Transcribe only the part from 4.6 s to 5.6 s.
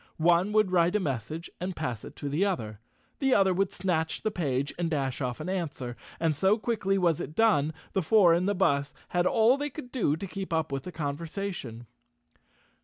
and dash off an